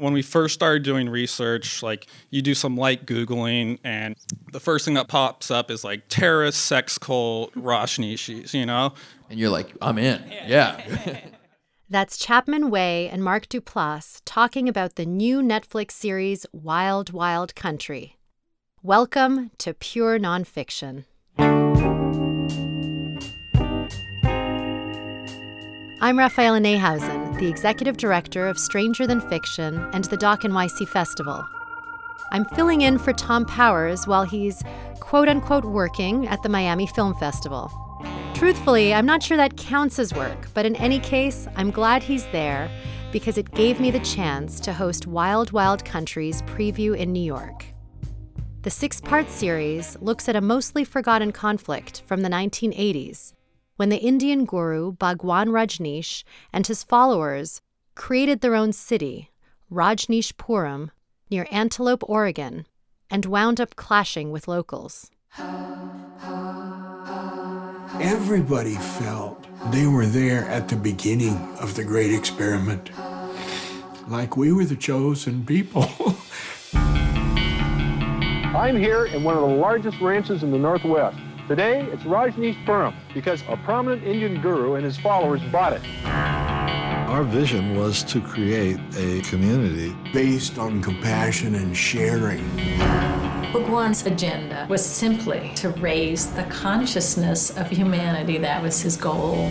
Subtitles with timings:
[0.00, 4.16] when we first started doing research, like you do some light Googling, and
[4.52, 8.94] the first thing that pops up is like terrorist, sex cult, Rajneeshis, you know?
[9.28, 10.22] And you're like, I'm in.
[10.46, 11.20] Yeah.
[11.90, 18.16] That's Chapman Way and Mark Duplass talking about the new Netflix series Wild Wild Country.
[18.82, 21.04] Welcome to Pure Nonfiction.
[26.02, 31.42] I'm Raphaela Neihausen, the executive director of Stranger Than Fiction and the Doc NYC Festival.
[32.32, 34.62] I'm filling in for Thom Powers while he's
[35.00, 37.72] quote unquote working at the Miami Film Festival.
[38.34, 42.26] Truthfully, I'm not sure that counts as work, but in any case, I'm glad he's
[42.26, 42.70] there
[43.10, 47.64] because it gave me the chance to host Wild Wild Country's preview in New York.
[48.62, 53.32] The six part series looks at a mostly forgotten conflict from the 1980s
[53.80, 57.62] when the Indian guru Bhagwan Rajneesh and his followers
[57.94, 59.30] created their own city,
[59.72, 60.90] Rajneeshpuram,
[61.30, 62.66] near Antelope, Oregon,
[63.10, 65.10] and wound up clashing with locals.
[67.98, 72.90] Everybody felt they were there at the beginning of the great experiment,
[74.08, 75.88] like we were the chosen people.
[78.54, 81.16] I'm here in one of the largest ranches in the Northwest.
[81.50, 85.82] Today, it's Rajneeshpuram because a prominent Indian guru and his followers bought it.
[86.04, 92.48] Our vision was to create a community based on compassion and sharing.
[93.52, 98.38] Bhagwan's agenda was simply to raise the consciousness of humanity.
[98.38, 99.50] That was his goal.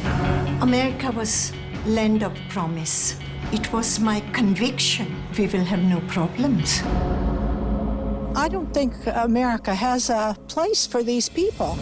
[0.61, 1.51] America was
[1.85, 3.19] land of promise.
[3.51, 6.81] It was my conviction we will have no problems.
[8.35, 11.77] I don't think America has a place for these people.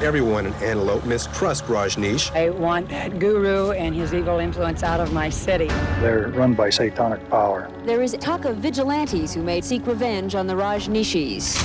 [0.00, 2.30] Everyone in Antelope mistrusts Rajneesh.
[2.36, 5.66] I want that guru and his evil influence out of my city.
[6.00, 7.68] They're run by satanic power.
[7.84, 11.56] There is talk of vigilantes who may seek revenge on the Rajneeshis.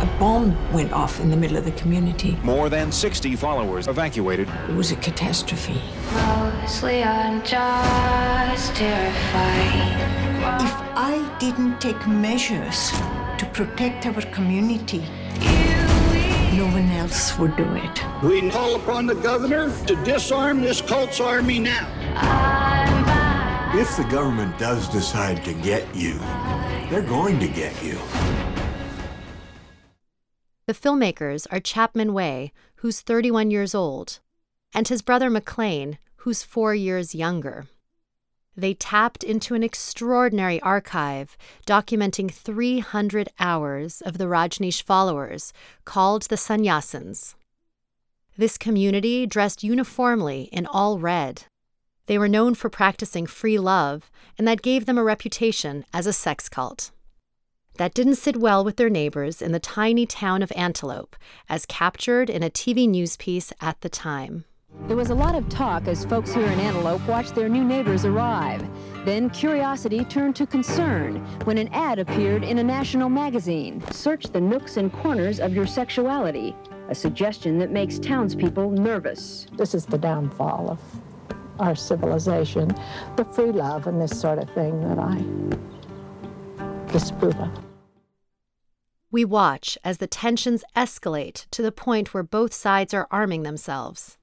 [0.00, 2.38] A bomb went off in the middle of the community.
[2.44, 4.48] More than 60 followers evacuated.
[4.68, 5.80] It was a catastrophe.
[6.12, 10.23] Mostly unjust, terrified.
[10.46, 12.90] If I didn't take measures
[13.38, 15.00] to protect our community,
[16.54, 18.22] no one else would do it.
[18.22, 21.88] We call upon the governor to disarm this cult's army now.
[23.74, 26.18] If the government does decide to get you,
[26.90, 27.98] they're going to get you.
[30.66, 34.20] The filmmakers are Chapman Way, who's 31 years old,
[34.74, 37.66] and his brother McLean, who's four years younger.
[38.56, 45.52] They tapped into an extraordinary archive documenting 300 hours of the Rajneesh followers,
[45.84, 47.34] called the Sannyasins.
[48.36, 51.44] This community dressed uniformly in all red.
[52.06, 56.12] They were known for practicing free love, and that gave them a reputation as a
[56.12, 56.90] sex cult.
[57.76, 61.16] That didn't sit well with their neighbors in the tiny town of Antelope,
[61.48, 64.44] as captured in a TV news piece at the time.
[64.86, 68.04] There was a lot of talk as folks here in Antelope watched their new neighbors
[68.04, 68.62] arrive.
[69.06, 73.82] Then curiosity turned to concern when an ad appeared in a national magazine.
[73.90, 76.54] Search the nooks and corners of your sexuality,
[76.90, 79.46] a suggestion that makes townspeople nervous.
[79.54, 80.80] This is the downfall of
[81.58, 82.70] our civilization,
[83.16, 85.24] the free love and this sort of thing that I
[86.92, 87.50] disapprove of.
[89.10, 94.18] We watch as the tensions escalate to the point where both sides are arming themselves.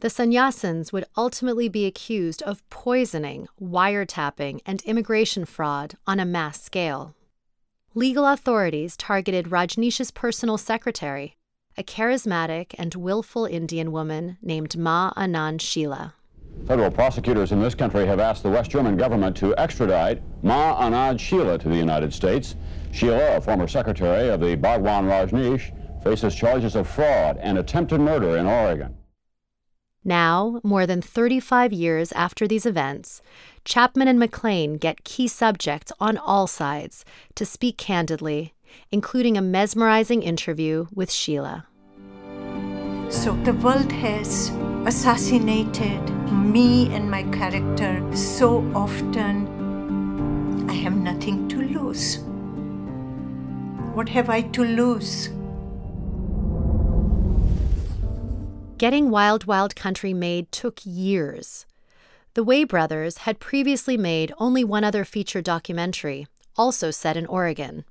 [0.00, 6.62] The sannyasins would ultimately be accused of poisoning, wiretapping, and immigration fraud on a mass
[6.62, 7.14] scale.
[7.94, 11.36] Legal authorities targeted Rajneesh's personal secretary,
[11.76, 16.14] a charismatic and willful Indian woman named Ma Anand Sheela.
[16.66, 21.18] Federal prosecutors in this country have asked the West German government to extradite Ma Anand
[21.18, 22.56] Sheela to the United States.
[22.90, 28.38] Sheela, a former secretary of the Bhagwan Rajneesh, faces charges of fraud and attempted murder
[28.38, 28.96] in Oregon.
[30.04, 33.20] Now, more than 35 years after these events,
[33.64, 37.04] Chapman and McLean get key subjects on all sides
[37.34, 38.54] to speak candidly,
[38.90, 41.64] including a mesmerizing interview with Sheela.
[43.10, 44.50] So the world has
[44.86, 46.00] assassinated
[46.32, 49.48] me and my character so often.
[50.70, 52.20] I have nothing to lose.
[53.92, 55.28] What have I to lose?
[58.80, 61.66] Getting Wild Wild Country made took years.
[62.32, 67.84] The Way brothers had previously made only one other feature documentary, also set in Oregon.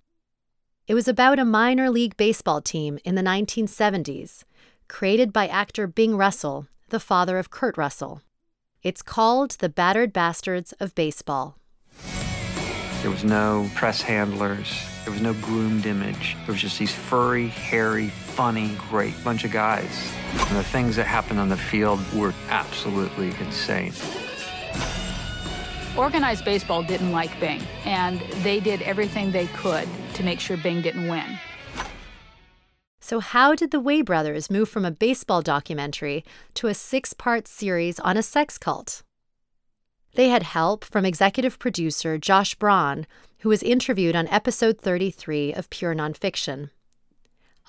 [0.88, 4.46] It was about a minor league baseball team in the 1970s,
[4.88, 8.24] created by actor Bing Russell, the father of Kurt Russell.
[8.82, 11.60] It's called The Battered Bastards of Baseball.
[13.04, 14.68] There was no press handlers.
[15.10, 16.38] There was no groomed image.
[16.46, 20.14] There was just these furry, hairy, funny, great bunch of guys.
[20.34, 23.92] And the things that happened on the field were absolutely insane.
[25.98, 30.84] Organized baseball didn't like Bing, and they did everything they could to make sure Bing
[30.84, 31.40] didn't win.
[33.00, 36.24] So, how did the Way brothers move from a baseball documentary
[36.54, 39.02] to a six part series on a sex cult?
[40.14, 43.08] They had help from executive producer Josh Braun,
[43.40, 46.70] who was interviewed on episode 33 of Pure Nonfiction.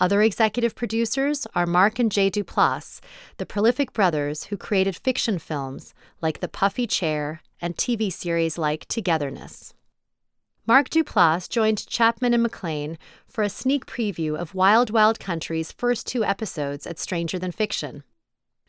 [0.00, 3.00] Other executive producers are Mark and Jay Duplass,
[3.37, 8.87] the prolific brothers who created fiction films like The Puffy Chair and TV series like
[8.87, 9.75] Togetherness.
[10.67, 12.96] Mark Duplass joined Chapman and McLean
[13.26, 18.02] for a sneak preview of Wild Wild Country's first two episodes at Stranger Than Fiction.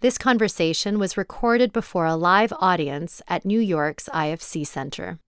[0.02, 5.20] This conversation was recorded before a live audience at New York's IFC Center.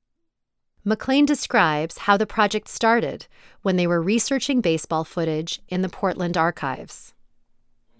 [0.85, 3.25] McLean describes how the project started
[3.61, 7.13] when they were researching baseball footage in the Portland archives.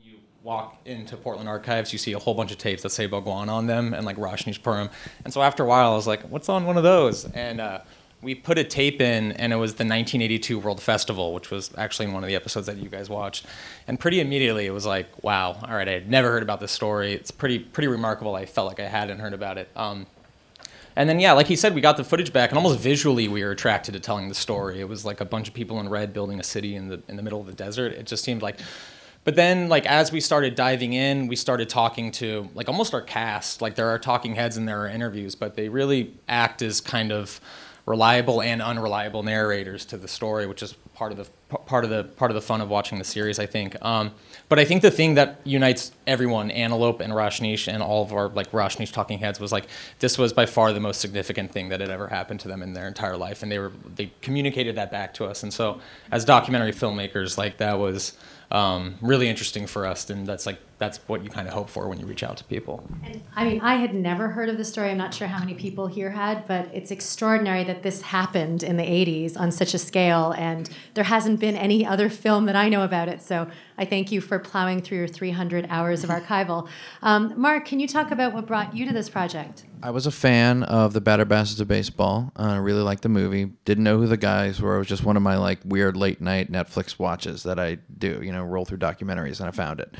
[0.02, 3.48] You walk into Portland archives, you see a whole bunch of tapes that say Bhagwan
[3.48, 4.92] on them and like Rajneeshpuram.
[5.24, 7.24] And so after a while, I was like, what's on one of those?
[7.32, 7.80] And uh,
[8.22, 12.08] we put a tape in, and it was the 1982 World Festival, which was actually
[12.08, 13.46] in one of the episodes that you guys watched.
[13.88, 16.74] And pretty immediately, it was like, wow, all right, I had never heard about this
[16.74, 17.14] story.
[17.14, 18.36] It's pretty pretty remarkable.
[18.36, 19.70] I felt like I hadn't heard about it.
[19.76, 20.06] Um,
[20.96, 23.44] and then yeah, like he said, we got the footage back, and almost visually, we
[23.44, 24.80] were attracted to telling the story.
[24.80, 27.16] It was like a bunch of people in red building a city in the in
[27.16, 27.94] the middle of the desert.
[27.94, 28.60] It just seemed like
[29.26, 33.02] but then like as we started diving in we started talking to like almost our
[33.02, 36.82] cast like there are talking heads and there are interviews but they really act as
[36.82, 37.40] kind of
[37.86, 42.04] reliable and unreliable narrators to the story, which is part of the part of the
[42.04, 43.76] part of the fun of watching the series, I think.
[43.84, 44.12] Um,
[44.48, 48.30] but I think the thing that unites everyone, Antelope and Rajneesh and all of our
[48.30, 49.68] like Rajneesh talking heads, was like
[50.00, 52.74] this was by far the most significant thing that had ever happened to them in
[52.74, 55.44] their entire life, and they were they communicated that back to us.
[55.44, 58.14] And so, as documentary filmmakers, like that was
[58.52, 61.88] um, really interesting for us, and that's like that's what you kind of hope for
[61.88, 62.86] when you reach out to people.
[63.06, 64.90] And, I mean, I had never heard of the story.
[64.90, 68.76] I'm not sure how many people here had, but it's extraordinary that this happened in
[68.76, 72.68] the 80s on such a scale, and there hasn't been any other film that I
[72.68, 73.22] know about it.
[73.22, 73.48] So
[73.78, 76.68] I thank you for plowing through your 300 hours of archival.
[77.02, 79.64] Um, Mark, can you talk about what brought you to this project?
[79.82, 82.32] I was a fan of the Battered Bastards of Baseball.
[82.38, 83.52] Uh, I really liked the movie.
[83.66, 84.76] Didn't know who the guys were.
[84.76, 88.22] It was just one of my like weird late night Netflix watches that I do.
[88.22, 89.96] You know, roll through documentaries, and I found it.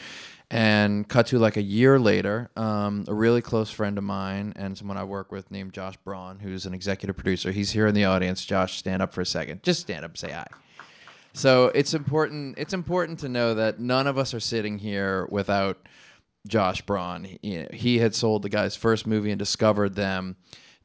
[0.54, 4.78] And cut to like a year later, um, a really close friend of mine and
[4.78, 7.52] someone I work with named Josh Braun, who's an executive producer.
[7.52, 8.46] He's here in the audience.
[8.46, 9.64] Josh, stand up for a second.
[9.64, 10.46] Just stand up, and say hi.
[11.34, 12.60] So it's important.
[12.60, 15.88] It's important to know that none of us are sitting here without
[16.48, 17.24] Josh Braun.
[17.24, 20.36] He, he had sold the guy's first movie and discovered them.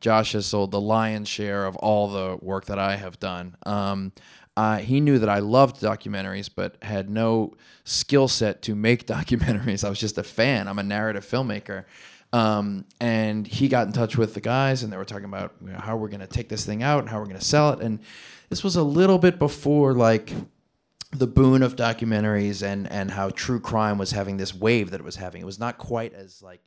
[0.00, 3.55] Josh has sold the lion's share of all the work that I have done.
[3.67, 4.12] Um,
[4.58, 9.84] uh, he knew that I loved documentaries, but had no skill set to make documentaries.
[9.84, 10.66] I was just a fan.
[10.66, 11.84] I'm a narrative filmmaker.
[12.32, 15.70] Um, and he got in touch with the guys, and they were talking about you
[15.70, 17.70] know, how we're going to take this thing out and how we're going to sell
[17.70, 17.78] it.
[17.78, 18.00] And
[18.49, 20.32] this was a little bit before like
[21.12, 25.05] the boon of documentaries and and how true crime was having this wave that it
[25.05, 25.40] was having.
[25.40, 26.60] It was not quite as like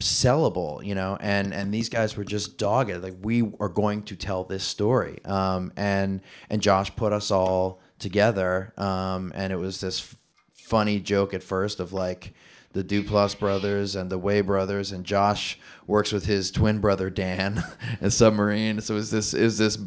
[0.00, 3.02] sellable, you know, and and these guys were just dogged.
[3.02, 6.20] Like we are going to tell this story, um, and
[6.50, 10.16] and Josh put us all together, um, and it was this f-
[10.52, 12.34] funny joke at first of like
[12.72, 17.62] the Duplass brothers and the Way brothers, and Josh works with his twin brother Dan,
[18.00, 18.80] a submarine.
[18.80, 19.78] So is this is this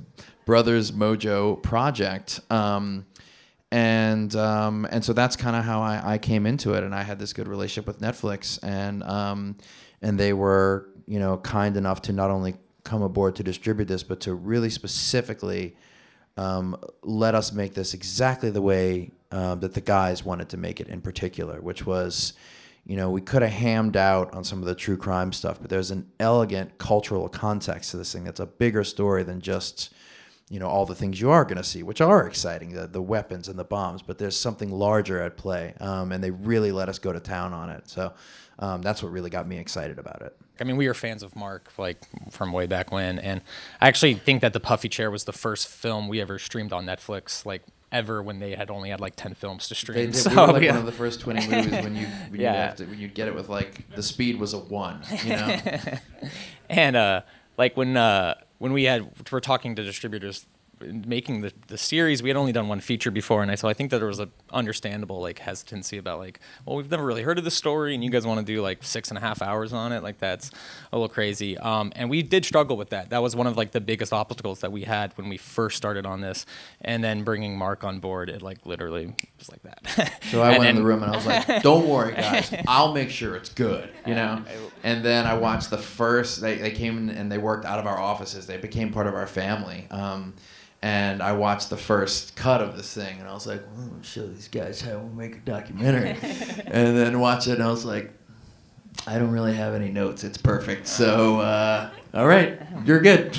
[0.46, 2.40] brothers mojo project.
[2.50, 3.06] Um,
[3.70, 7.04] and um, and so that's kind of how I, I came into it, and I
[7.04, 9.58] had this good relationship with Netflix, and um,
[10.02, 14.04] and they were you know kind enough to not only come aboard to distribute this,
[14.04, 15.76] but to really specifically
[16.38, 20.80] um, let us make this exactly the way uh, that the guys wanted to make
[20.80, 22.34] it in particular, which was
[22.88, 25.70] you know, we could have hammed out on some of the true crime stuff, but
[25.70, 29.94] there's an elegant cultural context to this thing that's a bigger story than just,
[30.50, 33.02] you know, all the things you are going to see, which are exciting, the, the
[33.02, 35.74] weapons and the bombs, but there's something larger at play.
[35.82, 37.90] Um, and they really let us go to town on it.
[37.90, 38.14] So
[38.60, 40.36] um, that's what really got me excited about it.
[40.60, 41.98] I mean, we were fans of Mark like
[42.32, 43.42] from way back when, and
[43.80, 46.86] I actually think that the Puffy Chair was the first film we ever streamed on
[46.86, 47.46] Netflix.
[47.46, 49.98] Like ever when they had only had like 10 films to stream.
[49.98, 50.72] They did, so, we were like yeah.
[50.72, 52.72] one of the first 20 movies when you when yeah.
[52.72, 55.60] you to, when you get it with like the speed was a 1, you know.
[56.70, 57.22] and uh
[57.58, 60.46] like when uh when we had we're talking to distributors
[60.82, 63.74] making the, the series, we had only done one feature before, and I so I
[63.74, 67.38] think that there was a understandable like hesitancy about like, well, we've never really heard
[67.38, 69.74] of the story, and you guys want to do like six and a half hours
[69.74, 70.52] on it, like that's
[70.92, 71.58] a little crazy.
[71.58, 73.10] Um, and we did struggle with that.
[73.10, 76.06] That was one of like the biggest obstacles that we had when we first started
[76.06, 76.46] on this,
[76.82, 80.22] and then bringing Mark on board, it like literally was like that.
[80.32, 82.54] So I went in the room and I was like, "Don't worry, guys.
[82.68, 84.44] I'll make sure it's good." You know.
[84.84, 86.40] And then I watched the first.
[86.42, 88.48] They, they came in and they worked out of our offices.
[88.48, 89.88] They became part of our family.
[89.92, 90.34] Um,
[90.82, 94.04] and I watched the first cut of this thing, and I was like, well, "I'll
[94.04, 96.10] show these guys how we make a documentary."
[96.66, 98.12] and then watch it, and I was like,
[99.06, 100.24] "I don't really have any notes.
[100.24, 103.38] It's perfect." So, uh, all right, you're good.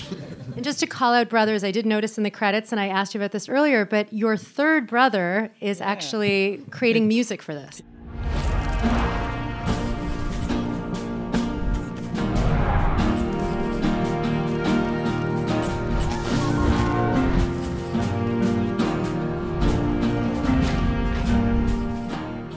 [0.57, 3.15] And just to call out brothers, I did notice in the credits, and I asked
[3.15, 7.81] you about this earlier, but your third brother is actually creating music for this.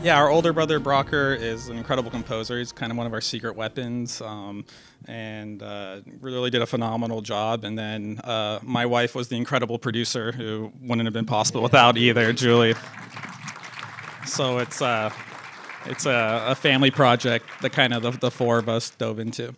[0.03, 2.57] Yeah, our older brother Brocker is an incredible composer.
[2.57, 4.65] He's kind of one of our secret weapons, um,
[5.07, 7.63] and uh, really did a phenomenal job.
[7.63, 11.97] And then uh, my wife was the incredible producer, who wouldn't have been possible without
[11.97, 12.73] either Julie.
[14.25, 15.11] So it's uh,
[15.85, 19.53] it's a, a family project that kind of the, the four of us dove into.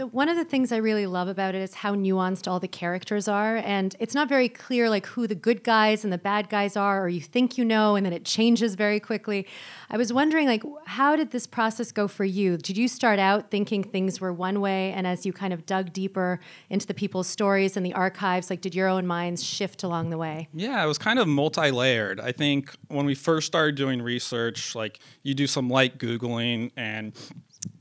[0.00, 2.66] So one of the things I really love about it is how nuanced all the
[2.66, 6.48] characters are, and it's not very clear like who the good guys and the bad
[6.48, 9.46] guys are, or you think you know, and then it changes very quickly.
[9.90, 12.56] I was wondering, like, how did this process go for you?
[12.56, 15.92] Did you start out thinking things were one way, and as you kind of dug
[15.92, 16.40] deeper
[16.70, 20.16] into the people's stories and the archives, like, did your own minds shift along the
[20.16, 20.48] way?
[20.54, 22.20] Yeah, it was kind of multi-layered.
[22.20, 27.12] I think when we first started doing research, like you do some light googling, and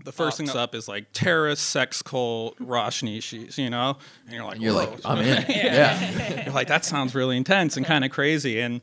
[0.04, 4.44] the first thing that's up is like terrorist, sex cult, Rajneeshis, you know, and you're
[4.44, 6.44] like, You're "Whoa." like, "I'm in." Yeah.
[6.46, 8.60] you're like that sounds really intense and kind of crazy.
[8.60, 8.82] And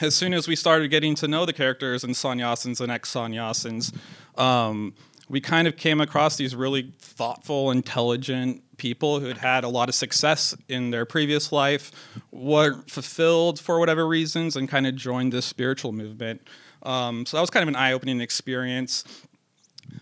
[0.00, 3.94] as soon as we started getting to know the characters and sannyasins and ex-sannyasins,
[4.38, 4.94] um,
[5.28, 9.88] we kind of came across these really thoughtful, intelligent people who had had a lot
[9.88, 11.92] of success in their previous life,
[12.32, 16.42] weren't fulfilled for whatever reasons, and kind of joined this spiritual movement.
[16.82, 19.04] Um, so that was kind of an eye-opening experience.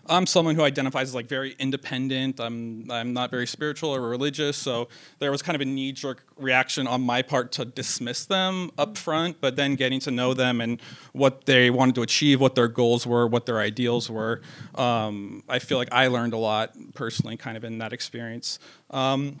[0.07, 2.39] I'm someone who identifies as like very independent.
[2.39, 4.87] I'm I'm not very spiritual or religious, so
[5.19, 9.39] there was kind of a knee-jerk reaction on my part to dismiss them up front,
[9.39, 10.81] but then getting to know them and
[11.13, 14.41] what they wanted to achieve, what their goals were, what their ideals were.
[14.75, 18.59] Um, I feel like I learned a lot personally, kind of in that experience.
[18.89, 19.39] Um,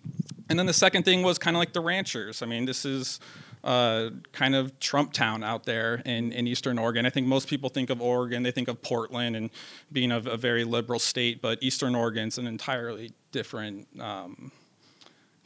[0.49, 2.41] and then the second thing was kind of like the ranchers.
[2.41, 3.19] I mean, this is
[3.63, 7.05] uh, kind of Trump town out there in, in Eastern Oregon.
[7.05, 9.49] I think most people think of Oregon, they think of Portland and
[9.91, 14.51] being a, a very liberal state, but Eastern Oregon's an entirely different um,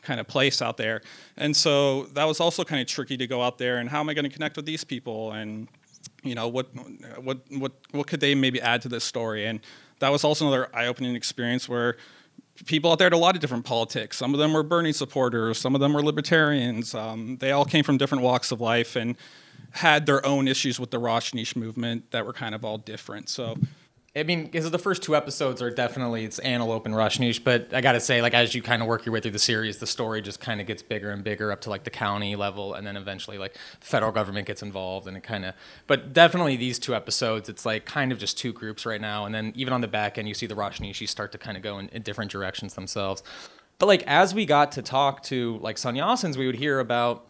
[0.02, 1.02] kind of place out there.
[1.36, 4.10] And so that was also kind of tricky to go out there and how am
[4.10, 5.68] I going to connect with these people and
[6.24, 6.68] you know what
[7.22, 9.60] what what what could they maybe add to this story and
[10.00, 11.98] that was also another eye-opening experience where
[12.66, 14.18] people out there had a lot of different politics.
[14.18, 16.96] Some of them were Bernie supporters, some of them were libertarians.
[16.96, 19.18] Um, they all came from different walks of life and
[19.72, 23.28] had their own issues with the Rajneesh movement that were kind of all different.
[23.28, 23.58] So
[24.18, 27.82] I mean, because the first two episodes are definitely it's Antelope and Rajneesh, but I
[27.82, 30.22] gotta say, like as you kind of work your way through the series, the story
[30.22, 32.96] just kind of gets bigger and bigger up to like the county level, and then
[32.96, 35.54] eventually like the federal government gets involved, and it kind of.
[35.86, 39.36] But definitely these two episodes, it's like kind of just two groups right now, and
[39.36, 41.78] then even on the back end, you see the Rajneeshis start to kind of go
[41.80, 43.22] in, in different directions themselves.
[43.80, 47.26] But like as we got to talk to like sannyasins, we would hear about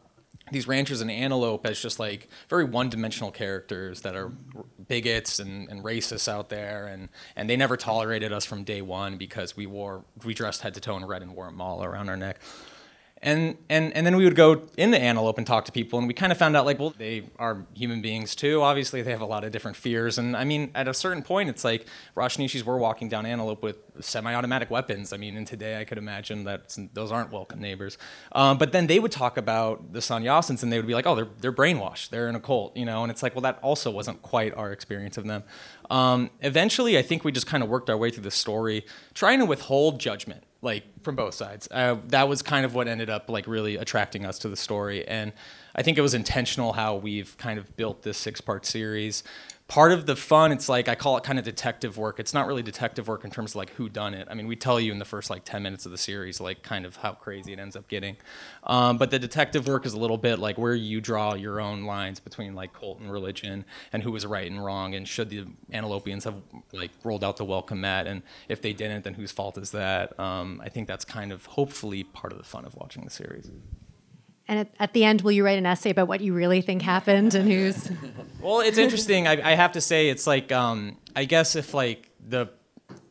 [0.52, 4.32] these ranchers and antelope as just like very one-dimensional characters that are
[4.88, 9.18] bigots and, and racists out there and and they never tolerated us from day one
[9.18, 12.10] because we wore we dressed head to toe in red and wore a mala around
[12.10, 12.40] our neck
[13.26, 16.14] and and and then we would go into antelope and talk to people and we
[16.14, 18.62] kind of found out like well they are human beings too.
[18.62, 21.50] Obviously they have a lot of different fears and i mean at a certain point
[21.50, 25.12] it's like rajneeshis were walking down antelope with semi-automatic weapons.
[25.12, 27.98] I mean and today i could imagine that those aren't welcome neighbors.
[28.32, 31.16] Um, but then they would talk about the sannyasins and they would be like oh
[31.16, 32.10] they're, they're brainwashed.
[32.10, 33.04] They're in a cult you know?
[33.04, 35.44] And it's like well that also wasn't quite our experience of them.
[35.90, 39.40] Um, eventually i think we just kind of worked our way through the story trying
[39.40, 41.68] to withhold judgment like from both sides.
[41.72, 45.08] Uh, that was kind of what ended up like really attracting us to the story,
[45.08, 45.34] and
[45.76, 49.24] I think it was intentional how we've kind of built this six-part series.
[49.68, 52.20] Part of the fun, it's like I call it kind of detective work.
[52.20, 54.28] It's not really detective work in terms of like who done it.
[54.30, 56.62] I mean, we tell you in the first like ten minutes of the series like
[56.62, 58.16] kind of how crazy it ends up getting,
[58.64, 61.84] um, but the detective work is a little bit like where you draw your own
[61.84, 65.48] lines between like cult and religion and who was right and wrong, and should the
[65.74, 66.36] Antelopians have
[66.72, 70.18] like rolled out the welcome mat, and if they didn't, then whose fault is that?
[70.20, 73.50] Um, I think that's kind of hopefully part of the fun of watching the series.
[74.48, 76.82] And at, at the end, will you write an essay about what you really think
[76.82, 77.92] happened and who's?
[78.42, 79.28] Well, it's interesting.
[79.28, 82.52] I, I have to say, it's like um, I guess if like the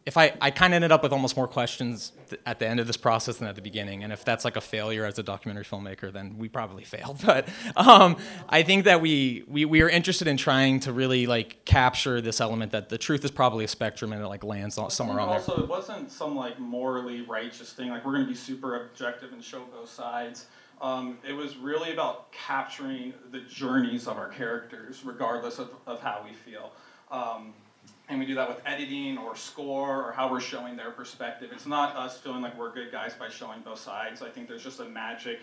[0.06, 2.78] if I, I kind of ended up with almost more questions th- at the end
[2.78, 4.04] of this process than at the beginning.
[4.04, 7.20] And if that's like a failure as a documentary filmmaker, then we probably failed.
[7.24, 8.16] But um,
[8.48, 12.40] I think that we, we, we are interested in trying to really like capture this
[12.40, 15.28] element that the truth is probably a spectrum and it like lands on, somewhere on
[15.28, 15.38] there.
[15.38, 19.32] also, it wasn't some like morally righteous thing, like we're going to be super objective
[19.32, 20.46] and show both sides.
[20.80, 26.22] Um, it was really about capturing the journeys of our characters, regardless of, of how
[26.24, 26.72] we feel.
[27.10, 27.54] Um,
[28.08, 31.50] and we do that with editing or score or how we're showing their perspective.
[31.52, 34.20] It's not us feeling like we're good guys by showing both sides.
[34.20, 35.40] I think there's just a magic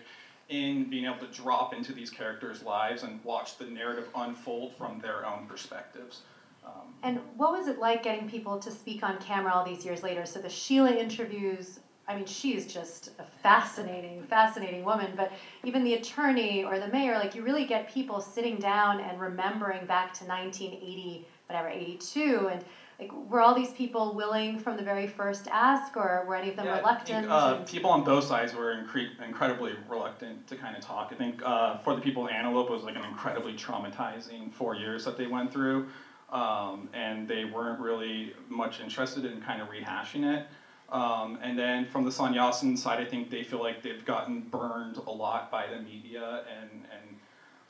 [0.48, 5.00] in being able to drop into these characters' lives and watch the narrative unfold from
[5.00, 6.20] their own perspectives.
[6.64, 10.02] Um, And what was it like getting people to speak on camera all these years
[10.02, 10.26] later?
[10.26, 15.12] So the Sheela interviews, I mean, she's just a fascinating, fascinating woman.
[15.16, 15.32] But
[15.64, 19.86] even the attorney or the mayor, like you really get people sitting down and remembering
[19.86, 22.48] back to 1980, whatever, 82.
[22.50, 22.64] And
[22.98, 26.56] like, were all these people willing from the very first ask, or were any of
[26.56, 27.20] them Yeah, I reluctant?
[27.20, 31.10] think, uh, And- people on both sides were incre- incredibly reluctant to kind of talk.
[31.12, 34.74] I think uh, for the people in Antelope, it was like an incredibly traumatizing four
[34.74, 35.86] years that they went through,
[36.30, 40.46] um, and they weren't really much interested in kind of rehashing it.
[40.92, 44.98] Um, and then from the Sannyasin side, I think they feel like they've gotten burned
[44.98, 47.16] a lot by the media and and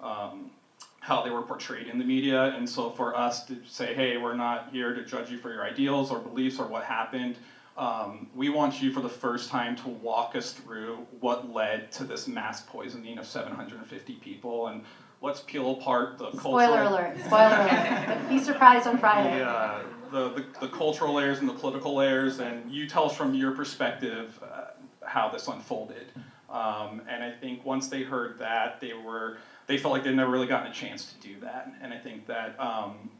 [0.00, 0.50] um,
[0.98, 2.54] how they were portrayed in the media.
[2.56, 5.64] And so for us to say, hey, we're not here to judge you for your
[5.64, 7.36] ideals or beliefs or what happened.
[7.76, 12.04] Um, we want you for the first time to walk us through what led to
[12.04, 14.84] this mass poisoning of 750 people and
[15.22, 17.18] let's peel apart the Spoiler cultural alert!
[17.24, 18.04] Spoiler alert!
[18.08, 19.38] But be surprised on Friday.
[19.38, 23.16] the, uh, the, the, the cultural layers and the political layers, and you tell us
[23.16, 24.66] from your perspective uh,
[25.04, 26.06] how this unfolded.
[26.48, 30.30] Um, and I think once they heard that, they were they felt like they'd never
[30.30, 31.72] really gotten a chance to do that.
[31.80, 33.10] And I think that um,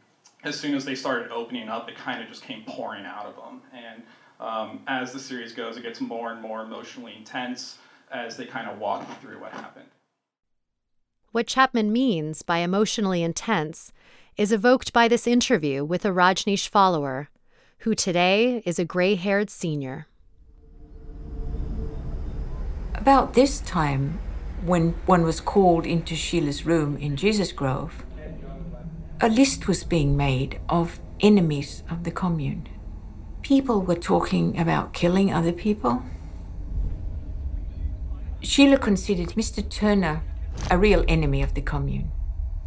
[0.43, 3.35] as soon as they started opening up, it kind of just came pouring out of
[3.35, 3.61] them.
[3.73, 4.03] And
[4.39, 7.77] um, as the series goes, it gets more and more emotionally intense
[8.11, 9.87] as they kind of walk through what happened.
[11.31, 13.91] What Chapman means by emotionally intense
[14.37, 17.29] is evoked by this interview with a Rajneesh follower,
[17.79, 20.07] who today is a gray haired senior.
[22.95, 24.19] About this time,
[24.65, 28.03] when one was called into Sheela's room in Jesus Grove,
[29.21, 32.67] a list was being made of enemies of the commune.
[33.41, 36.01] People were talking about killing other people.
[38.41, 39.67] Sheela considered Mr.
[39.69, 40.23] Turner
[40.71, 42.11] a real enemy of the commune.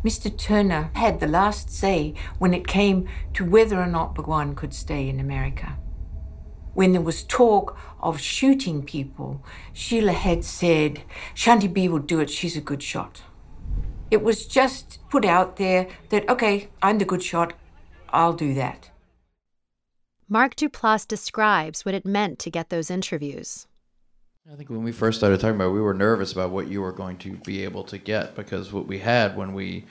[0.06, 0.30] Mr.
[0.38, 5.08] Turner had the last say when it came to whether or not Bhagwan could stay
[5.08, 5.76] in America.
[6.74, 11.02] When there was talk of shooting people, Sheela had said,
[11.34, 13.22] Shanti B will do it, she's a good shot.
[14.08, 17.54] It was just put out there that, okay, I'm the good shot,
[18.10, 18.90] I'll do that.
[20.28, 23.66] Mark Duplass describes what it meant to get those interviews.
[24.48, 26.80] I think when we first started talking about it, we were nervous about what you
[26.80, 29.86] were going to be able to get because what we had when we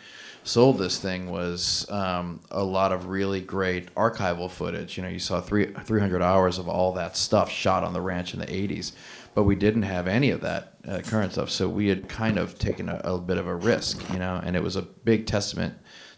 [0.46, 4.96] sold this thing was um, a lot of really great archival footage.
[4.96, 8.34] You know, you saw three, 300 hours of all that stuff shot on the ranch
[8.34, 8.94] in the 80s,
[9.34, 11.50] but we didn't have any of that uh, current stuff.
[11.50, 14.56] So we had kind of taken a, a bit of a risk, you know, and
[14.56, 15.74] it was a big testament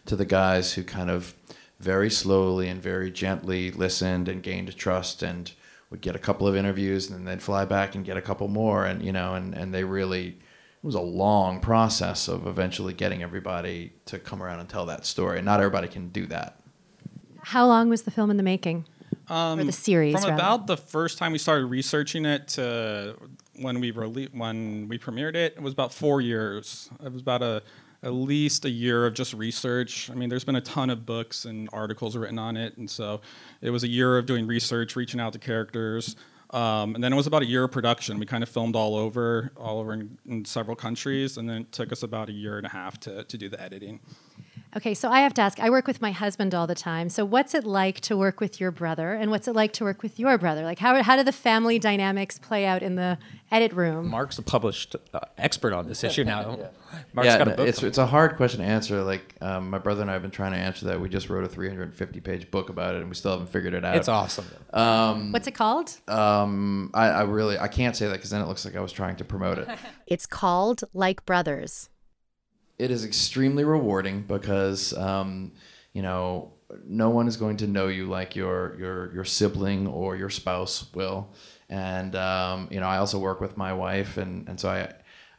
[0.06, 1.34] to the guys who kind of
[1.80, 5.50] very slowly and very gently listened and gained trust and
[5.90, 8.46] would get a couple of interviews and then they'd fly back and get a couple
[8.48, 12.92] more and you know and, and they really it was a long process of eventually
[12.92, 16.60] getting everybody to come around and tell that story and not everybody can do that
[17.42, 18.84] How long was the film in the making?
[19.30, 20.34] Um, or the series, From rather?
[20.34, 23.14] about the first time we started researching it to
[23.56, 26.88] when we rele- when we premiered it, it was about four years.
[27.04, 27.62] It was about a
[28.02, 30.10] at least a year of just research.
[30.10, 33.20] I mean, there's been a ton of books and articles written on it, and so
[33.60, 36.16] it was a year of doing research, reaching out to characters.
[36.50, 38.18] Um, and then it was about a year of production.
[38.18, 41.72] We kind of filmed all over, all over in, in several countries, and then it
[41.72, 44.00] took us about a year and a half to, to do the editing.
[44.76, 47.08] Okay, so I have to ask I work with my husband all the time.
[47.08, 50.02] So, what's it like to work with your brother, and what's it like to work
[50.02, 50.62] with your brother?
[50.62, 53.18] Like, how, how do the family dynamics play out in the
[53.50, 54.08] edit room?
[54.08, 56.58] Mark's a published uh, expert on this issue now.
[57.12, 57.68] Mark's yeah, got a book.
[57.68, 59.02] it's it's a hard question to answer.
[59.02, 61.00] Like um, my brother and I have been trying to answer that.
[61.00, 63.84] We just wrote a 350 page book about it, and we still haven't figured it
[63.84, 63.96] out.
[63.96, 64.46] It's awesome.
[64.72, 65.96] Um, What's it called?
[66.08, 68.92] Um, I, I really I can't say that because then it looks like I was
[68.92, 69.68] trying to promote it.
[70.06, 71.90] It's called Like Brothers.
[72.78, 75.52] It is extremely rewarding because um,
[75.92, 76.52] you know
[76.84, 80.92] no one is going to know you like your your your sibling or your spouse
[80.94, 81.28] will
[81.68, 84.92] and um, you know I also work with my wife and and so I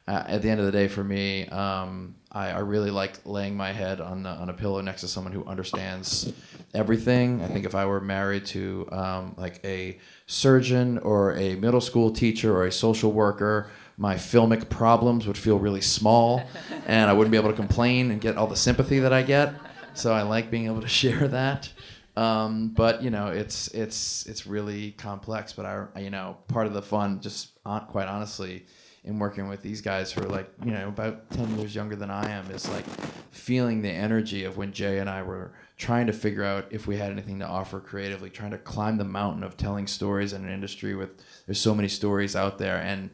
[0.10, 3.72] at the end of the day, for me, um, I, I really like laying my
[3.72, 6.34] head on the, on a pillow next to someone who understands
[6.74, 7.44] everything.
[7.44, 12.10] I think if I were married to um, like a surgeon or a middle school
[12.10, 13.70] teacher or a social worker,
[14.00, 16.42] my filmic problems would feel really small,
[16.88, 19.54] and I wouldn't be able to complain and get all the sympathy that I get.
[19.94, 21.72] So I like being able to share that.
[22.16, 25.54] Um, but you know, it's it's it's really complex.
[25.54, 28.66] But I, you know, part of the fun, just quite honestly,
[29.04, 32.10] in working with these guys who are like you know about ten years younger than
[32.10, 32.86] I am, is like
[33.32, 36.98] feeling the energy of when Jay and I were trying to figure out if we
[36.98, 40.52] had anything to offer creatively, trying to climb the mountain of telling stories in an
[40.52, 41.12] industry with
[41.46, 43.10] there's so many stories out there and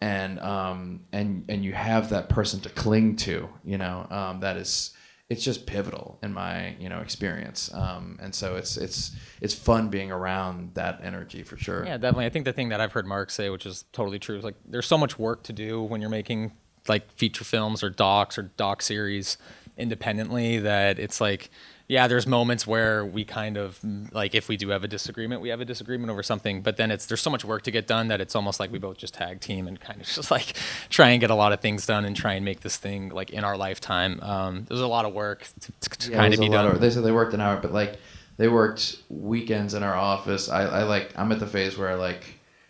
[0.00, 4.56] and um and and you have that person to cling to you know um that
[4.56, 4.92] is
[5.28, 9.88] it's just pivotal in my you know experience um and so it's it's it's fun
[9.88, 12.26] being around that energy for sure Yeah, definitely.
[12.26, 14.56] I think the thing that I've heard Mark say, which is totally true, is like
[14.66, 16.52] there's so much work to do when you're making
[16.88, 19.38] like feature films or docs or doc series
[19.76, 21.50] independently that it's like,
[21.88, 25.40] yeah, there's moments where we kind of mm, like if we do have a disagreement,
[25.40, 27.86] we have a disagreement over something, but then it's there's so much work to get
[27.86, 30.54] done that it's almost like we both just tag team and kind of just like
[30.90, 33.30] try and get a lot of things done and try and make this thing like
[33.30, 34.20] in our lifetime.
[34.20, 36.66] Um, there's a lot of work to, to Yeah, kind of be done.
[36.66, 37.98] of- they said they worked an hour, but like
[38.36, 40.48] they worked weekends in our office.
[40.48, 42.24] I, I like I'm at the phase where I like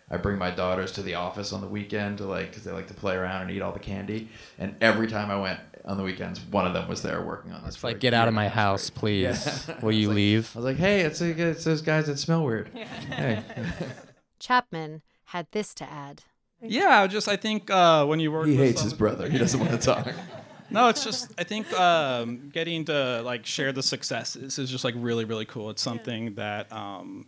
[0.09, 2.87] I bring my daughters to the office on the weekend to like because they like
[2.87, 4.29] to play around and eat all the candy.
[4.59, 7.63] And every time I went on the weekends, one of them was there working on
[7.63, 7.75] this.
[7.77, 9.65] for like, "Get out of my and a half house, straight." please.
[9.69, 9.79] Yeah.
[9.81, 10.51] Will you like- leave?
[10.55, 12.69] I was like, hey, it's it's those guys that smell weird.
[12.69, 13.41] Hey.
[14.39, 16.23] Chapman had this to add.
[16.61, 19.29] Yeah, just I think uh, when you work, He with hates his brother.
[19.29, 20.07] He doesn't want to talk.
[20.69, 24.95] No, it's just I think um, getting to like share the successes is just like
[24.97, 25.69] really really cool.
[25.69, 27.25] It's something that um,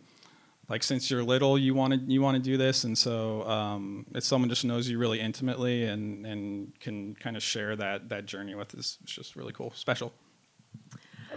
[0.70, 4.06] like since you're little you want to you want to do this, and so um,
[4.20, 8.56] someone just knows you really intimately and and can kind of share that that journey
[8.56, 8.74] with.
[8.76, 10.14] Is it's just really cool, special.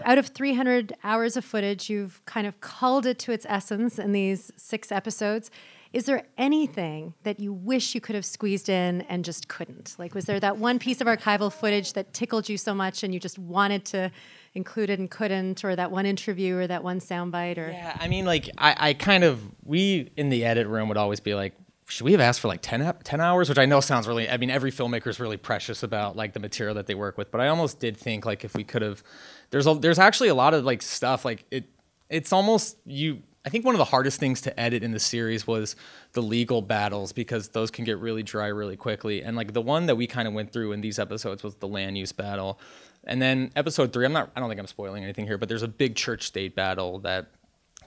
[0.04, 4.12] Out of 300 hours of footage, you've kind of culled it to its essence in
[4.12, 5.50] these six episodes.
[5.92, 9.94] Is there anything that you wish you could have squeezed in and just couldn't?
[9.98, 13.12] Like, was there that one piece of archival footage that tickled you so much and
[13.12, 14.10] you just wanted to
[14.54, 17.58] include it and couldn't, or that one interview or that one soundbite?
[17.58, 20.98] Or Yeah, I mean, like I, I kind of we in the edit room would
[20.98, 21.54] always be like,
[21.92, 23.48] should we have asked for like 10, 10 hours?
[23.48, 24.28] Which I know sounds really.
[24.28, 27.30] I mean, every filmmaker is really precious about like the material that they work with,
[27.30, 29.02] but I almost did think like if we could have,
[29.50, 31.64] there's a, there's actually a lot of like stuff like it.
[32.08, 33.22] It's almost you.
[33.44, 35.74] I think one of the hardest things to edit in the series was
[36.12, 39.22] the legal battles because those can get really dry really quickly.
[39.22, 41.66] And like the one that we kind of went through in these episodes was the
[41.66, 42.60] land use battle.
[43.04, 45.62] And then episode three, I'm not, I don't think I'm spoiling anything here, but there's
[45.62, 47.30] a big church state battle that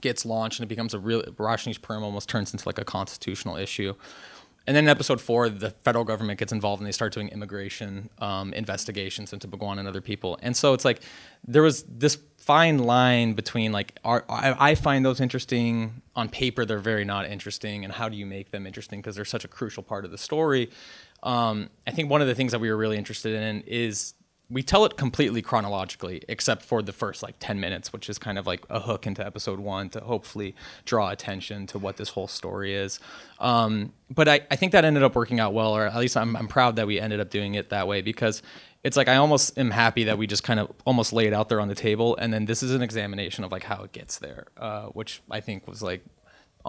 [0.02, 3.94] gets launched and it becomes a real Rajneeshpuram almost turns into like a constitutional issue.
[4.66, 8.10] And then in episode four, the federal government gets involved and they start doing immigration
[8.18, 10.38] um, investigations into Bhagwan and other people.
[10.42, 11.02] And so it's like
[11.46, 16.64] there was this fine line between like are, I, I find those interesting on paper.
[16.64, 19.48] They're very not interesting, and how do you make them interesting because they're such a
[19.48, 20.70] crucial part of the story.
[21.22, 24.14] Um, I think one of the things that we were really interested in is
[24.48, 28.38] we tell it completely chronologically, except for the first like 10 minutes, which is kind
[28.38, 30.54] of like a hook into episode one to hopefully
[30.84, 33.00] draw attention to what this whole story is.
[33.40, 36.36] Um, but I, I think that ended up working out well, or at least I'm,
[36.36, 38.40] I'm proud that we ended up doing it that way because
[38.84, 41.48] it's like I almost am happy that we just kind of almost lay it out
[41.48, 42.16] there on the table.
[42.16, 45.40] And then this is an examination of like how it gets there, uh, which I
[45.40, 46.04] think was like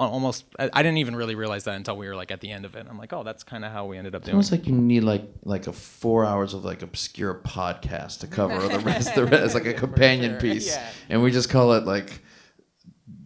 [0.05, 2.65] almost, I, I didn't even really realize that until we were like at the end
[2.65, 2.85] of it.
[2.89, 4.73] I'm like, oh, that's kind of how we ended up It's doing almost like you
[4.73, 9.15] need like like a four hours of like obscure podcast to cover the rest.
[9.15, 10.39] The rest like a companion sure.
[10.41, 10.89] piece, Yeah.
[11.09, 12.21] and we just call it like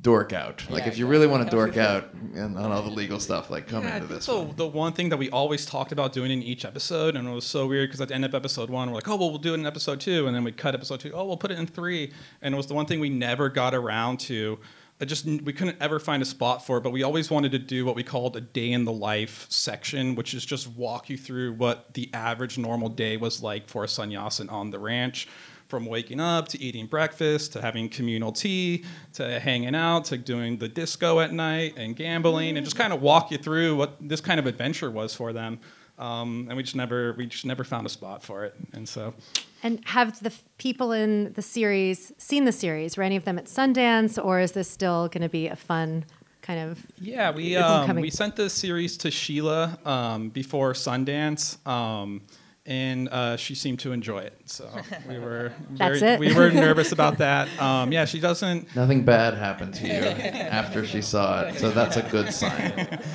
[0.02, 0.64] dork out.
[0.70, 3.52] Like Yeah, if you really want to dork out and on all the legal stuff,
[3.52, 4.26] like come Yeah, into this.
[4.26, 4.56] so one.
[4.56, 7.46] the one thing that we always talked about doing in each episode, and it was
[7.46, 9.52] so weird because at the end of episode one, we're like, oh, well, we'll do
[9.54, 11.12] it in episode two, and then we cut episode two.
[11.14, 13.76] Oh, we'll put it in three, and it was the one thing we never got
[13.76, 14.58] around to.
[15.02, 17.60] I just we couldn't ever find a spot for it, but we always wanted to
[17.60, 21.18] do what we called a day in the life section, which is just walk you
[21.18, 25.28] through what the average normal day was like for a sannyasin on the ranch
[25.68, 28.84] from waking up to eating breakfast to having communal tea
[29.14, 33.02] to hanging out to doing the disco at night and gambling and just kind of
[33.02, 35.60] walk you through what this kind of adventure was for them.
[35.98, 38.54] Um, and we just never we just never found a spot for it.
[38.74, 39.16] And so
[39.64, 42.98] And have the f- people in the series seen the series?
[42.98, 46.06] Were any of them at Sundance, or is this still going to be a fun
[46.42, 46.86] kind of?
[47.00, 52.22] Yeah, we um, we sent the series to Sheela um, before Sundance, um,
[52.66, 54.34] and uh, she seemed to enjoy it.
[54.46, 54.68] So
[55.08, 56.20] we were That's very, it.
[56.20, 57.48] we were nervous about that.
[57.62, 58.76] Um, yeah, she doesn't.
[58.76, 63.00] Nothing bad happened to you after she saw it, so that's a good sign.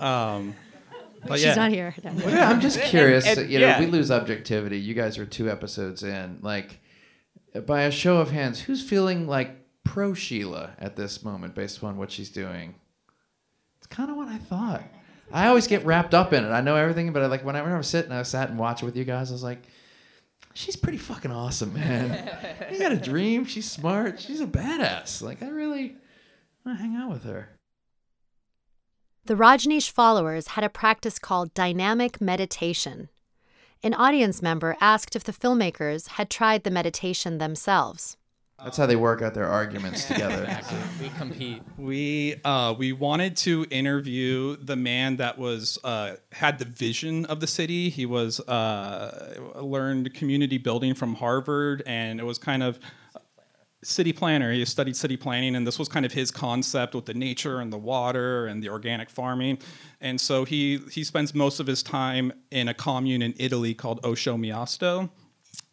[0.00, 0.56] Um,
[1.26, 1.54] But She's yeah.
[1.54, 1.94] not here.
[2.02, 2.12] No.
[2.12, 3.26] Well, yeah, I'm just curious.
[3.26, 3.80] and- you know, yeah.
[3.80, 4.78] we lose objectivity.
[4.78, 6.38] You guys are two episodes in.
[6.42, 6.80] Like,
[7.66, 9.50] by a show of hands, who's feeling like
[9.84, 12.74] pro Sheela at this moment, based upon what she's doing?
[13.78, 14.82] It's kind of what I thought.
[15.32, 16.50] I always get wrapped up in it.
[16.50, 18.96] I know everything, but I, like whenever I was sitting, I sat and watched with
[18.96, 19.30] you guys.
[19.30, 19.62] I was like,
[20.54, 22.30] she's pretty fucking awesome, man.
[22.70, 23.44] you got a dream.
[23.44, 24.20] She's smart.
[24.20, 25.22] She's a badass.
[25.22, 25.96] Like, I really
[26.66, 27.48] want to hang out with her.
[29.24, 33.08] The Rajneesh followers had a practice called dynamic meditation.
[33.80, 38.16] An audience member asked if the filmmakers had tried the meditation themselves.
[38.58, 40.60] That's how they work out their arguments together.
[41.00, 41.62] we compete.
[41.78, 47.38] We uh, we wanted to interview the man that was uh, had the vision of
[47.38, 47.90] the city.
[47.90, 52.80] He was uh, learned community building from Harvard, and it was kind of
[53.82, 54.52] city planner.
[54.52, 57.72] He studied city planning, and this was kind of his concept with the nature and
[57.72, 59.58] the water and the organic farming.
[60.00, 64.00] And so he he spends most of his time in a commune in Italy called
[64.04, 65.10] Osho Miasto,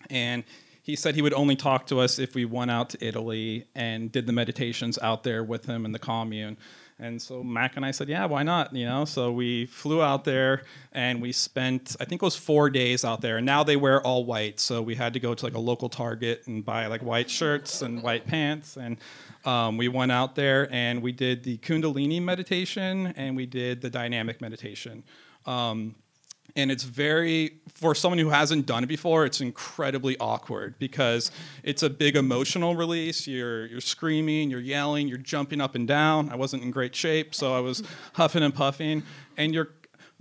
[0.09, 0.43] and
[0.81, 4.11] he said he would only talk to us if we went out to Italy and
[4.11, 6.57] did the meditations out there with him in the commune.
[6.99, 8.75] And so Mac and I said, yeah, why not?
[8.75, 12.69] You know, so we flew out there and we spent, I think it was four
[12.69, 13.37] days out there.
[13.37, 15.87] And now they wear all white, so we had to go to like a local
[15.87, 18.75] Target and buy like white shirts and white pants.
[18.75, 18.97] And
[19.45, 23.89] um, we went out there and we did the Kundalini meditation and we did the
[23.89, 25.03] dynamic meditation.
[25.45, 25.95] Um,
[26.59, 31.31] and it's very for someone who hasn't done it before it's incredibly awkward because
[31.63, 33.27] it's a big emotional release.
[33.27, 36.29] You're you're screaming you're yelling you're jumping up and down.
[36.29, 39.03] I wasn't in great shape so i was huffing and puffing.
[39.37, 39.69] And you're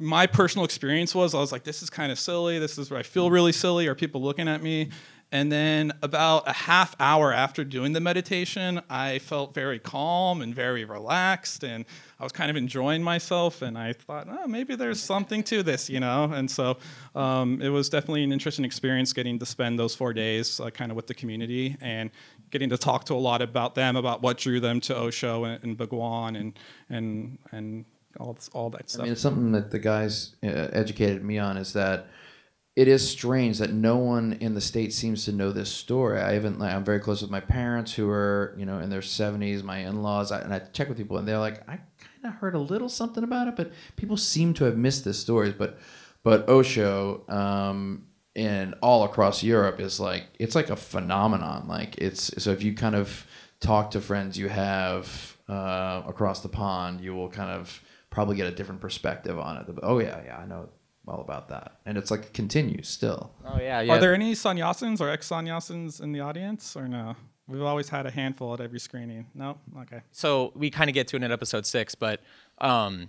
[0.01, 2.59] my personal experience was i was like this is kind of silly.
[2.59, 3.87] This is where i feel really silly.
[3.89, 4.91] Are people looking at me
[5.31, 10.55] and then about a half hour after doing the meditation, I felt very calm and
[10.55, 11.85] very relaxed, and
[12.19, 13.61] I was kind of enjoying myself.
[13.61, 16.25] And I thought, oh, maybe there's something to this, you know.
[16.25, 16.79] And so
[17.15, 20.91] um, it was definitely an interesting experience getting to spend those four days uh, kind
[20.91, 22.11] of with the community and
[22.51, 25.63] getting to talk to a lot about them, about what drew them to Osho and,
[25.63, 27.85] and Bhagwan and and and
[28.19, 29.03] all all that stuff.
[29.03, 32.07] I mean, it's something that the guys uh, educated me on is that
[32.79, 36.21] it is strange that no one in the state seems to know this story.
[36.21, 39.01] I even like, I'm very close with my parents who are you know in their
[39.01, 41.81] 70s, my in-laws, I, and I check with people and they're like, I
[42.23, 45.19] kind of heard a little something about it, but people seem to have missed this
[45.19, 45.51] story.
[45.51, 45.81] But
[46.23, 51.67] but Osho um, and all across Europe is like it's like a phenomenon.
[51.67, 53.27] Like it's so if you kind of
[53.59, 58.47] talk to friends you have uh, across the pond, you will kind of probably get
[58.47, 59.67] a different perspective on it.
[59.83, 60.69] Oh yeah, yeah, I know
[61.09, 63.33] all about that, and it's like continues still.
[63.45, 63.95] Oh yeah, yeah.
[63.95, 67.17] Are there any sannyasins or ex sannyasins in the audience, or no?
[67.47, 69.27] We've always had a handful at every screening.
[69.35, 70.03] No, okay.
[70.13, 72.21] So we kind of get to it in episode six, but
[72.59, 73.09] um,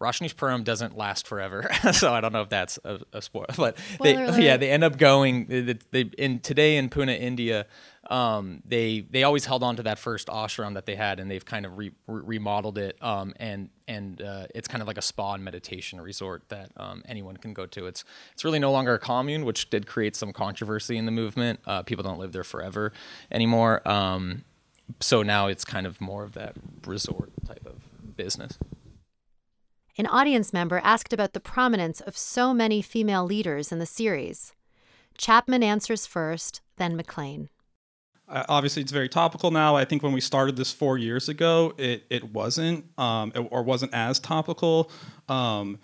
[0.00, 1.68] Rajneeshpuram doesn't last forever.
[1.92, 4.98] so I don't know if that's a, a spoiler, but they, yeah, they end up
[4.98, 5.46] going.
[5.46, 7.66] They, they, in today in Pune, India,
[8.10, 11.44] um, they they always held on to that first ashram that they had, and they've
[11.44, 15.02] kind of re, re- remodeled it, um, and and uh, it's kind of like a
[15.02, 17.86] spa and meditation resort that um, anyone can go to.
[17.86, 21.60] It's it's really no longer a commune, which did create some controversy in the movement.
[21.66, 22.92] Uh, people don't live there forever
[23.30, 23.86] anymore.
[23.88, 24.44] Um,
[25.00, 28.58] so now it's kind of more of that resort type of business.
[29.98, 34.54] An audience member asked about the prominence of so many female leaders in the series.
[35.18, 37.50] Chapman answers first, then McLean.
[38.26, 39.76] Uh, obviously, it's very topical now.
[39.76, 43.62] I think when we started this four years ago, it it wasn't, um, it- or
[43.62, 44.90] wasn't as topical.
[45.28, 45.78] Um,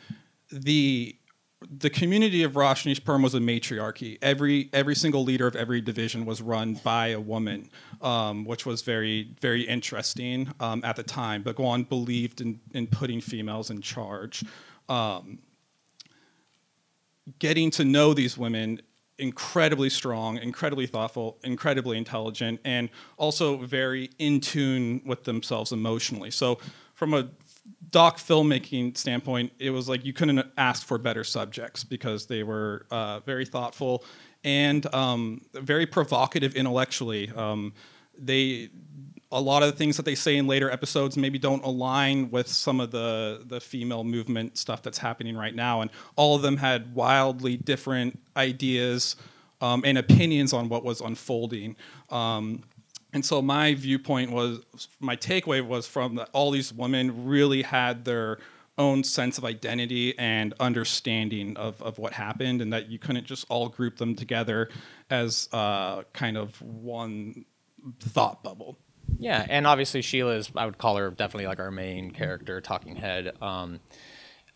[0.50, 1.17] the
[1.60, 4.18] the community of Rajneeshpuram was a matriarchy.
[4.22, 7.68] Every every single leader of every division was run by a woman,
[8.00, 11.42] um, which was very very interesting um, at the time.
[11.42, 14.44] Bhagwan believed in in putting females in charge.
[14.88, 15.40] Um,
[17.38, 18.80] getting to know these women
[19.18, 26.30] incredibly strong, incredibly thoughtful, incredibly intelligent, and also very in tune with themselves emotionally.
[26.30, 26.58] So,
[26.94, 27.28] from a
[27.90, 32.86] doc filmmaking standpoint, it was like you couldn't ask for better subjects because they were
[32.90, 34.04] uh, very thoughtful
[34.44, 37.30] and um, very provocative intellectually.
[37.34, 37.72] Um,
[38.18, 38.70] they
[39.30, 42.48] a lot of the things that they say in later episodes maybe don't align with
[42.48, 46.56] some of the the female movement stuff that's happening right now and all of them
[46.56, 49.16] had wildly different ideas
[49.60, 51.76] um, and opinions on what was unfolding
[52.10, 52.62] um,
[53.12, 54.60] and so my viewpoint was
[55.00, 58.38] my takeaway was from that all these women really had their
[58.76, 63.44] own sense of identity and understanding of, of what happened and that you couldn't just
[63.48, 64.68] all group them together
[65.10, 67.44] as uh, kind of one
[68.00, 68.78] thought bubble
[69.18, 72.96] Yeah, and obviously Sheela is I would call her definitely like our main character, talking
[72.96, 73.32] head.
[73.42, 73.80] Um,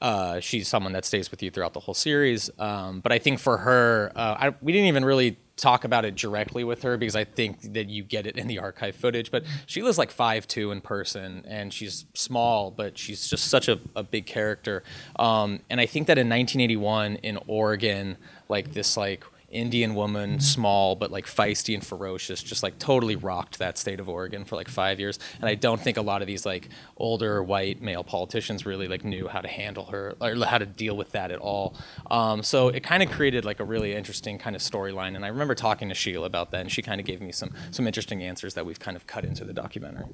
[0.01, 2.51] uh, she's someone that stays with you throughout the whole series.
[2.59, 6.15] Um, but I think for her, uh, I, we didn't even really talk about it
[6.15, 9.31] directly with her because I think that you get it in the archive footage.
[9.31, 13.69] But she Sheela's like five two in person, and she's small, but she's just such
[13.69, 14.83] a, a big character.
[15.19, 18.17] Um, and I think that in 1981 in Oregon,
[18.49, 23.59] like this like Indian woman, small but like feisty and ferocious, just like totally rocked
[23.59, 25.19] that state of Oregon for like five years.
[25.41, 29.05] And I don't think a lot of these like older white male politicians really like
[29.05, 31.77] knew how to handle her or how to deal with that at all.
[32.11, 35.15] Um, so it kind of created like a really interesting kind of storyline.
[35.17, 37.53] And I remember talking to Sheela about that, and she kind of gave me some
[37.71, 40.07] some interesting answers that we've kind of cut into the documentary.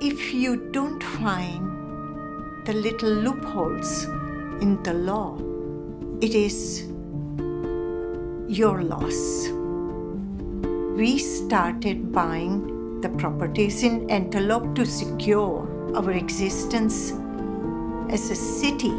[0.00, 4.04] If you don't find the little loopholes
[4.60, 5.38] in the law,
[6.20, 6.91] it is
[8.52, 9.48] your loss.
[10.98, 17.12] We started buying the properties in Antelope to secure our existence
[18.10, 18.90] as a city.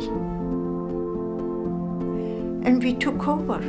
[2.65, 3.59] And we took over.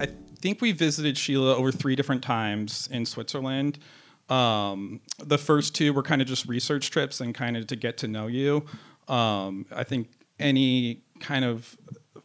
[0.00, 0.06] I
[0.40, 3.78] think we visited Sheela over three different times in Switzerland.
[4.30, 7.98] Um, the first two were kind of just research trips and kind of to get
[7.98, 8.64] to know you.
[9.08, 11.76] Um, I think any kind of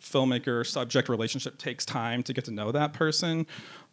[0.01, 3.45] filmmaker subject relationship takes time to get to know that person.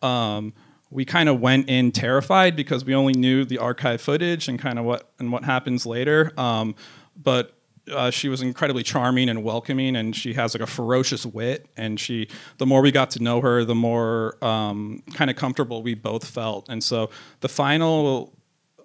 [0.03, 0.53] Um,
[0.91, 4.79] we kind of went in terrified because we only knew the archive footage and kind
[4.79, 6.33] of what and what happens later.
[6.39, 6.75] Um,
[7.21, 7.53] but
[7.93, 11.67] uh, she was incredibly charming and welcoming, and she has like a ferocious wit.
[11.77, 15.83] And she, the more we got to know her, the more um, kind of comfortable
[15.83, 16.69] we both felt.
[16.69, 18.33] And so the final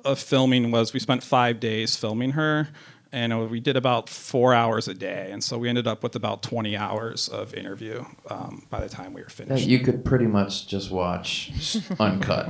[0.03, 2.69] of filming was we spent five days filming her
[3.11, 6.15] and uh, we did about four hours a day, and so we ended up with
[6.15, 9.67] about 20 hours of interview um, by the time we were finished.
[9.67, 11.51] you could pretty much just watch
[11.99, 12.49] uncut.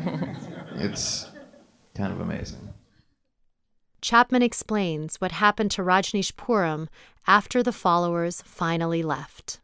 [0.76, 1.30] it's
[1.96, 2.74] kind of amazing.
[4.02, 6.88] Chapman explains what happened to Rajneeshpuram
[7.28, 9.61] after the followers finally left.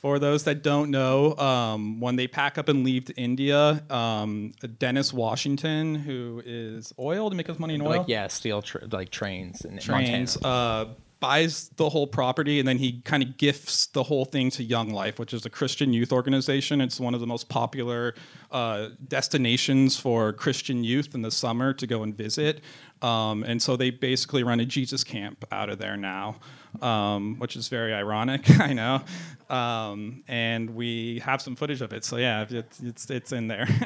[0.00, 4.52] For those that don't know, um, when they pack up and leave to India, um,
[4.78, 8.78] Dennis Washington, who is oil to make his money in oil, Like yeah, steel tr-
[8.92, 10.86] like trains and trains, uh,
[11.20, 14.90] buys the whole property, and then he kind of gifts the whole thing to Young
[14.90, 16.80] Life, which is a Christian youth organization.
[16.80, 18.14] It's one of the most popular
[18.50, 22.60] uh, destinations for Christian youth in the summer to go and visit.
[23.02, 26.36] Um, and so they basically run a Jesus camp out of there now,
[26.82, 29.02] um, which is very ironic, I know.
[29.48, 33.68] Um, and we have some footage of it, so yeah, it's it's, it's in there.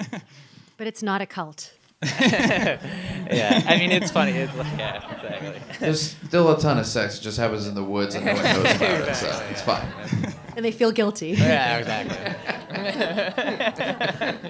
[0.83, 1.75] But it's not a cult.
[2.21, 4.33] yeah, I mean it's funny.
[4.33, 5.63] It's like yeah, exactly.
[5.79, 7.19] There's still a ton of sex.
[7.19, 9.63] It just happens in the woods and no one knows about it, so Exactly, it's
[9.63, 10.35] fine.
[10.55, 11.29] And they feel guilty.
[11.31, 12.19] Yeah, exactly.